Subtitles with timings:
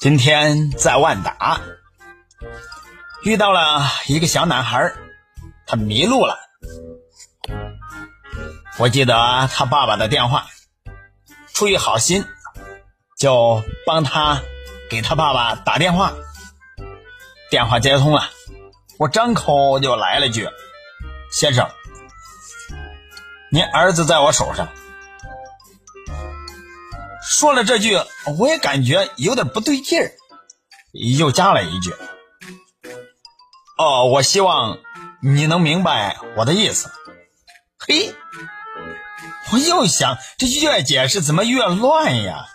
[0.00, 1.60] 今天在万达
[3.22, 4.92] 遇到了一个小男孩，
[5.66, 6.36] 他迷路了。
[8.78, 10.46] 我记得他爸爸的电话，
[11.54, 12.24] 出于好心，
[13.18, 14.40] 就帮他
[14.90, 16.12] 给他爸爸打电话。
[17.50, 18.28] 电话接通了，
[18.98, 20.48] 我张口就来了句
[21.30, 21.68] ：“先生，
[23.50, 24.68] 您儿子在我手上。”
[27.28, 27.98] 说了这句，
[28.38, 30.12] 我也感觉有点不对劲儿，
[30.92, 31.92] 又加了一句
[33.76, 34.78] ：“哦，我希望
[35.20, 36.90] 你能明白我的意思。”
[37.78, 38.14] 嘿，
[39.52, 42.46] 我又想，这越解释怎么越乱呀？